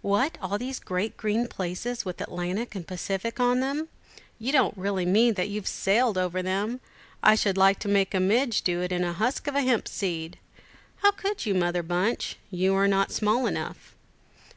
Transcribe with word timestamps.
"What, 0.00 0.38
all 0.40 0.58
these 0.58 0.78
great 0.78 1.16
green 1.16 1.48
places, 1.48 2.04
with 2.04 2.20
Atlantic 2.20 2.76
and 2.76 2.86
Pacific 2.86 3.40
on 3.40 3.58
them; 3.58 3.88
you 4.38 4.52
don't 4.52 4.78
really 4.78 5.04
mean 5.04 5.34
that 5.34 5.48
you've 5.48 5.66
sailed 5.66 6.16
over 6.16 6.40
them! 6.40 6.78
I 7.20 7.34
should 7.34 7.58
like 7.58 7.80
to 7.80 7.88
make 7.88 8.14
a 8.14 8.20
midge 8.20 8.62
do 8.62 8.80
it 8.80 8.92
in 8.92 9.02
a 9.02 9.12
husk 9.12 9.48
of 9.48 9.56
hemp 9.56 9.88
seed! 9.88 10.38
How 10.98 11.10
could 11.10 11.46
you, 11.46 11.52
Mother 11.54 11.82
Bunch? 11.82 12.36
You 12.48 12.76
are 12.76 12.86
not 12.86 13.10
small 13.10 13.48
enough." 13.48 13.96